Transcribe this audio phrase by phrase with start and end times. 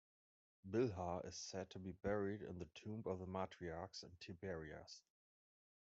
[0.67, 5.03] Bilhah is said to be buried in the Tomb of the Matriarchs in Tiberias.